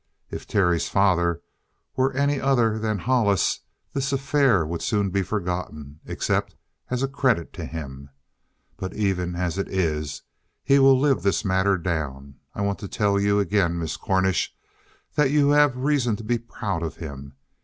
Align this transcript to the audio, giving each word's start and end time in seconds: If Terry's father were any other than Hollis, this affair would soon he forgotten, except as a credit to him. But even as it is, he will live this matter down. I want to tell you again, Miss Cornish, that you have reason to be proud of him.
If 0.31 0.47
Terry's 0.47 0.89
father 0.89 1.43
were 1.95 2.11
any 2.13 2.41
other 2.41 2.79
than 2.79 2.97
Hollis, 2.97 3.59
this 3.93 4.11
affair 4.11 4.65
would 4.65 4.81
soon 4.81 5.13
he 5.13 5.21
forgotten, 5.21 5.99
except 6.07 6.55
as 6.89 7.03
a 7.03 7.07
credit 7.07 7.53
to 7.53 7.65
him. 7.67 8.09
But 8.77 8.95
even 8.95 9.35
as 9.35 9.59
it 9.59 9.67
is, 9.67 10.23
he 10.63 10.79
will 10.79 10.99
live 10.99 11.21
this 11.21 11.45
matter 11.45 11.77
down. 11.77 12.39
I 12.55 12.61
want 12.63 12.79
to 12.79 12.87
tell 12.87 13.19
you 13.19 13.39
again, 13.39 13.77
Miss 13.77 13.95
Cornish, 13.95 14.51
that 15.13 15.29
you 15.29 15.51
have 15.51 15.77
reason 15.77 16.15
to 16.15 16.23
be 16.23 16.39
proud 16.39 16.81
of 16.81 16.95
him. 16.95 17.35